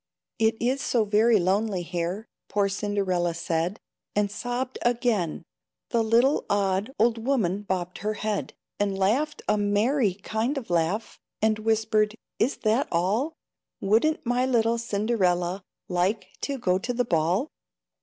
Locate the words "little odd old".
6.03-7.23